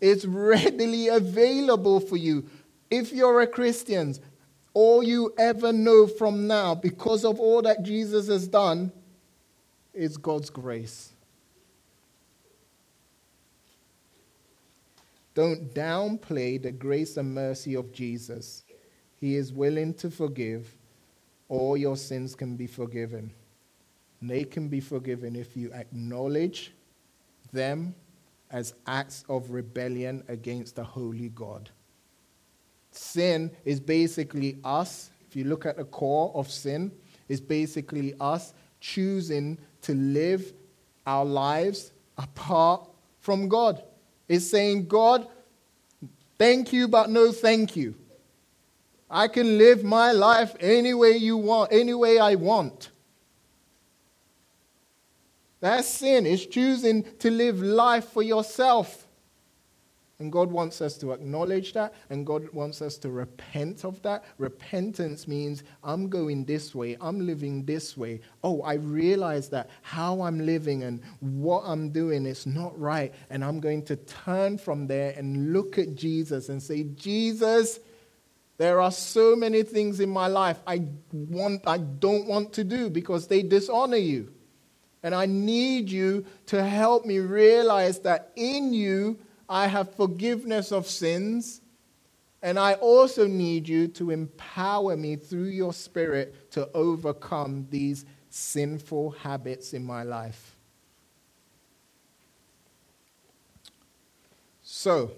[0.00, 2.44] is readily available for you.
[2.90, 4.14] If you're a Christian,
[4.74, 8.92] all you ever know from now, because of all that Jesus has done,
[9.94, 11.12] is God's grace.
[15.34, 18.64] Don't downplay the grace and mercy of Jesus.
[19.20, 20.74] He is willing to forgive.
[21.48, 23.32] All your sins can be forgiven.
[24.20, 26.72] They can be forgiven if you acknowledge
[27.52, 27.94] them
[28.50, 31.70] as acts of rebellion against the holy God.
[32.90, 36.90] Sin is basically us, if you look at the core of sin,
[37.28, 40.52] is basically us choosing to live
[41.06, 42.88] our lives apart
[43.20, 43.82] from God.
[44.28, 45.28] It's saying, God,
[46.38, 47.94] thank you, but no thank you.
[49.10, 52.90] I can live my life any way you want, any way I want.
[55.60, 56.26] That's sin.
[56.26, 59.08] It's choosing to live life for yourself.
[60.20, 64.24] And God wants us to acknowledge that, and God wants us to repent of that.
[64.38, 68.20] Repentance means I'm going this way, I'm living this way.
[68.42, 73.44] Oh, I realize that how I'm living and what I'm doing is not right, and
[73.44, 77.78] I'm going to turn from there and look at Jesus and say, Jesus,
[78.56, 80.82] there are so many things in my life I
[81.12, 84.32] want I don't want to do because they dishonor you.
[85.02, 89.18] And I need you to help me realize that in you
[89.48, 91.60] I have forgiveness of sins.
[92.42, 99.10] And I also need you to empower me through your spirit to overcome these sinful
[99.12, 100.56] habits in my life.
[104.62, 105.10] So,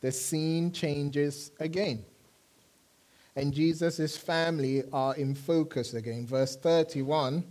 [0.00, 2.04] the scene changes again
[3.38, 6.26] and Jesus' family are in focus again.
[6.26, 7.44] Verse 31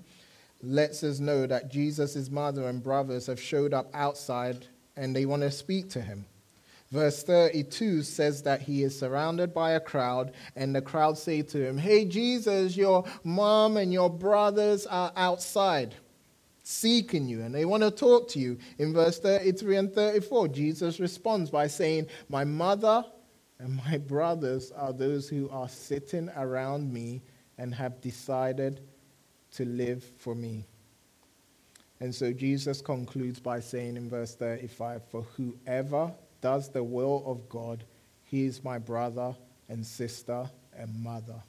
[0.62, 4.68] lets us know that Jesus' mother and brothers have showed up outside
[4.98, 6.26] and they want to speak to him.
[6.92, 11.66] Verse 32 says that he is surrounded by a crowd, and the crowd say to
[11.66, 15.96] him, Hey, Jesus, your mom and your brothers are outside
[16.64, 18.58] seeking you, and they want to talk to you.
[18.78, 23.06] In verse 33 and 34, Jesus responds by saying, My mother
[23.60, 27.22] and my brothers are those who are sitting around me
[27.58, 28.82] and have decided
[29.52, 30.66] to live for me.
[32.00, 37.50] And so Jesus concludes by saying in verse 35 For whoever does the will of
[37.50, 37.84] God,
[38.24, 39.36] he is my brother
[39.68, 41.42] and sister and mother.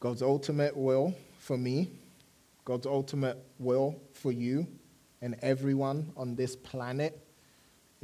[0.00, 1.88] God's ultimate will for me,
[2.66, 4.66] God's ultimate will for you
[5.22, 7.23] and everyone on this planet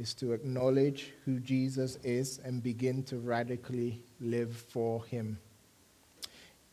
[0.01, 5.37] is to acknowledge who Jesus is and begin to radically live for him.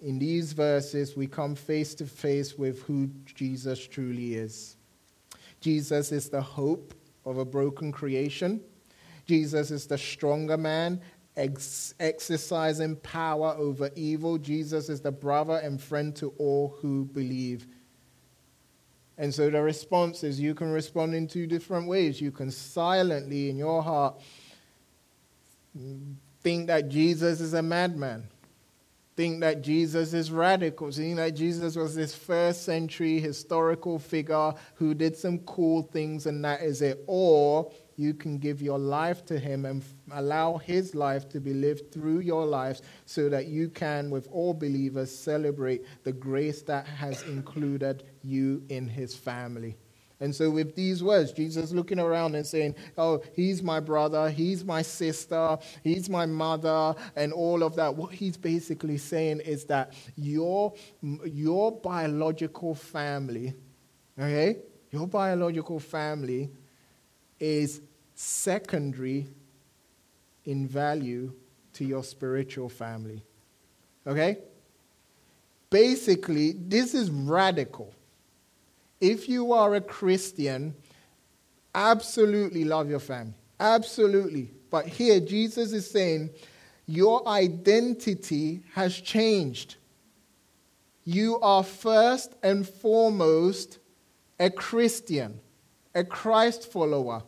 [0.01, 4.77] In these verses, we come face to face with who Jesus truly is.
[5.61, 6.95] Jesus is the hope
[7.27, 8.63] of a broken creation.
[9.27, 10.99] Jesus is the stronger man
[11.37, 14.39] ex- exercising power over evil.
[14.39, 17.67] Jesus is the brother and friend to all who believe.
[19.19, 22.21] And so the response is you can respond in two different ways.
[22.21, 24.15] You can silently, in your heart,
[26.41, 28.29] think that Jesus is a madman,
[29.19, 34.95] think that Jesus is radical, think that Jesus was this first century historical figure who
[34.95, 37.03] did some cool things and that is it.
[37.09, 41.91] Or you can give your life to Him and allow His life to be lived
[41.91, 47.25] through your lives so that you can, with all believers, celebrate the grace that has
[47.25, 49.77] included you in His family.
[50.21, 54.65] And so, with these words, Jesus looking around and saying, Oh, he's my brother, he's
[54.65, 57.95] my sister, he's my mother, and all of that.
[57.95, 60.75] What he's basically saying is that your,
[61.25, 63.55] your biological family,
[64.19, 64.57] okay,
[64.91, 66.51] your biological family
[67.39, 67.81] is
[68.15, 69.29] secondary
[70.45, 71.33] in value
[71.75, 73.23] to your spiritual family.
[74.07, 74.39] Okay?
[75.71, 77.95] Basically, this is radical.
[79.01, 80.75] If you are a Christian,
[81.75, 83.35] absolutely love your family.
[83.61, 84.53] Absolutely.
[84.71, 86.31] But here, Jesus is saying,
[86.87, 89.77] your identity has changed.
[91.05, 93.79] You are first and foremost
[94.41, 95.41] a Christian,
[95.95, 97.23] a Christ follower.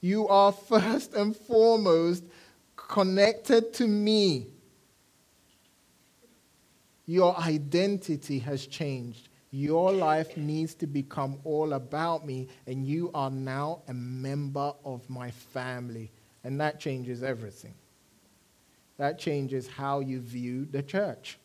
[0.00, 2.24] You are first and foremost
[2.76, 4.48] connected to me.
[7.06, 9.29] Your identity has changed.
[9.50, 15.08] Your life needs to become all about me, and you are now a member of
[15.10, 16.12] my family.
[16.44, 17.74] And that changes everything.
[18.96, 21.38] That changes how you view the church.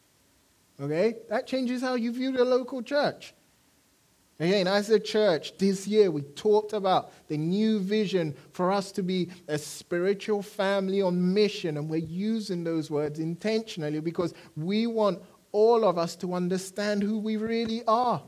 [0.79, 1.15] Okay?
[1.29, 3.33] That changes how you view the local church.
[4.37, 9.01] Again, as a church, this year we talked about the new vision for us to
[9.01, 15.23] be a spiritual family on mission, and we're using those words intentionally because we want
[15.55, 18.21] all of us to understand who we really are.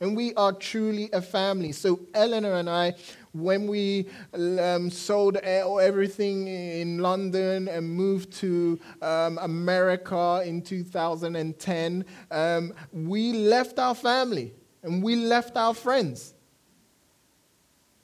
[0.00, 1.70] And we are truly a family.
[1.70, 2.94] So, Eleanor and I,
[3.32, 12.74] when we um, sold everything in London and moved to um, America in 2010, um,
[12.92, 14.52] we left our family
[14.82, 16.34] and we left our friends.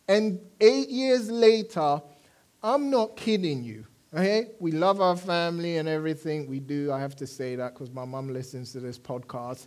[0.06, 2.00] And eight years later,
[2.62, 3.86] I'm not kidding you.
[4.14, 4.48] Okay?
[4.58, 6.46] We love our family and everything.
[6.46, 6.92] We do.
[6.92, 9.66] I have to say that because my mom listens to this podcast.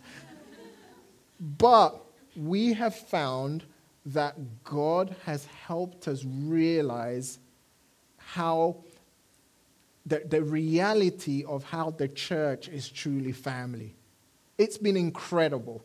[1.40, 2.00] but
[2.36, 3.64] we have found
[4.06, 7.38] that God has helped us realize
[8.18, 8.76] how
[10.04, 13.96] the, the reality of how the church is truly family.
[14.58, 15.84] It's been incredible.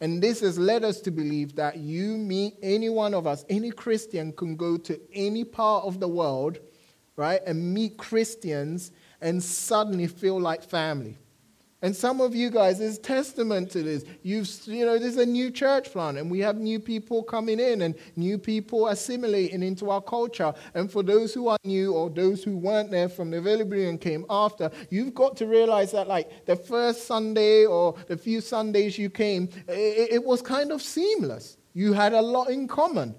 [0.00, 3.70] And this has led us to believe that you, me, any one of us, any
[3.70, 6.58] Christian can go to any part of the world,
[7.16, 11.18] right, and meet Christians and suddenly feel like family.
[11.82, 14.04] And some of you guys there's testament to this.
[14.22, 17.82] You've, you know, there's a new church plant, and we have new people coming in
[17.82, 20.54] and new people assimilating into our culture.
[20.74, 24.00] And for those who are new or those who weren't there from the very and
[24.00, 28.98] came after, you've got to realize that, like, the first Sunday or the few Sundays
[28.98, 31.58] you came, it, it was kind of seamless.
[31.74, 33.14] You had a lot in common.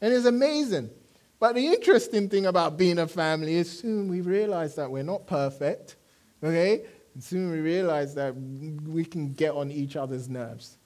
[0.00, 0.90] And it's amazing.
[1.38, 5.26] But the interesting thing about being a family is soon we realize that we're not
[5.26, 5.96] perfect,
[6.42, 6.84] okay?
[7.14, 10.78] And soon we realize that we can get on each other's nerves.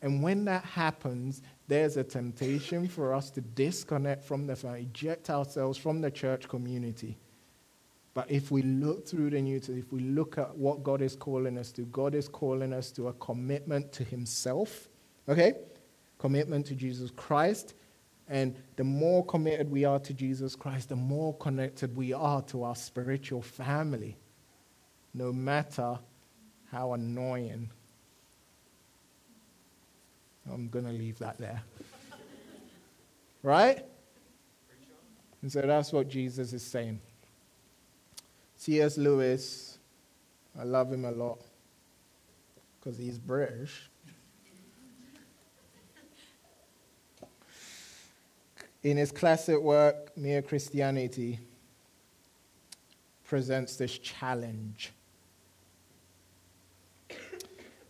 [0.00, 5.30] And when that happens, there's a temptation for us to disconnect from the family, eject
[5.30, 7.16] ourselves from the church community.
[8.12, 11.16] But if we look through the New Testament, if we look at what God is
[11.16, 14.88] calling us to, God is calling us to a commitment to Himself,
[15.28, 15.54] okay?
[16.18, 17.74] Commitment to Jesus Christ.
[18.28, 22.64] And the more committed we are to Jesus Christ, the more connected we are to
[22.64, 24.16] our spiritual family
[25.14, 25.98] no matter
[26.70, 27.70] how annoying.
[30.52, 31.62] I'm going to leave that there.
[33.42, 33.84] right?
[35.40, 37.00] And so that's what Jesus is saying.
[38.56, 38.98] C.S.
[38.98, 39.78] Lewis,
[40.58, 41.38] I love him a lot.
[42.80, 43.88] because he's British.
[48.84, 51.40] In his classic work, Mere Christianity,
[53.24, 54.92] presents this challenge.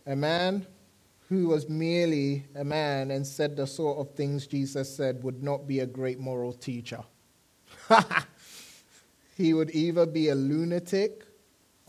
[0.07, 0.65] A man
[1.27, 5.67] who was merely a man and said the sort of things Jesus said would not
[5.67, 7.03] be a great moral teacher.
[9.35, 11.25] he would either be a lunatic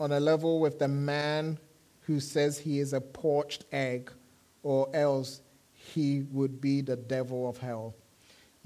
[0.01, 1.57] on a level with the man
[2.01, 4.11] who says he is a poached egg,
[4.63, 5.41] or else
[5.73, 7.95] he would be the devil of hell.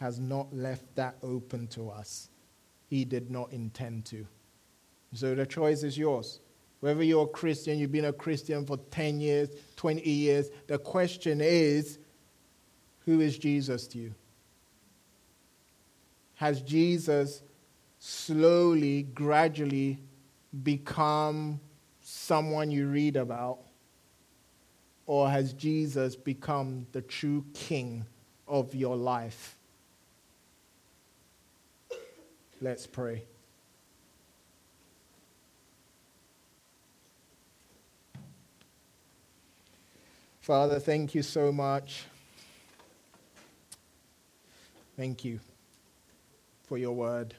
[0.00, 2.30] has not left that open to us.
[2.88, 4.26] He did not intend to.
[5.12, 6.40] So the choice is yours.
[6.80, 11.42] Whether you're a Christian, you've been a Christian for 10 years, 20 years, the question
[11.42, 11.98] is
[13.04, 14.14] who is Jesus to you?
[16.36, 17.42] Has Jesus
[17.98, 19.98] slowly, gradually
[20.62, 21.60] become
[22.00, 23.58] someone you read about?
[25.04, 28.06] Or has Jesus become the true king
[28.48, 29.58] of your life?
[32.60, 33.24] Let's pray.
[40.40, 42.04] Father, thank you so much.
[44.96, 45.40] Thank you
[46.64, 47.34] for your word.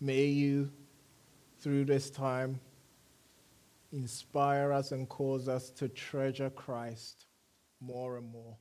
[0.00, 0.72] May you,
[1.60, 2.58] through this time,
[3.92, 7.26] inspire us and cause us to treasure Christ
[7.80, 8.56] more and more.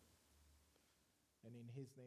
[1.46, 1.99] And in his name.